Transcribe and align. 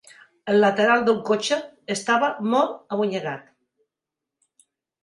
El 0.53 0.63
lateral 0.63 1.03
del 1.09 1.19
cotxe 1.27 1.59
estava 1.97 2.33
molt 2.55 2.97
abonyegat 2.99 3.57